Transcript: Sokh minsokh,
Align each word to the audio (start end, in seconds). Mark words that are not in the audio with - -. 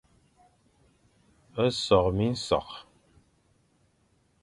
Sokh 1.83 2.11
minsokh, 2.17 2.75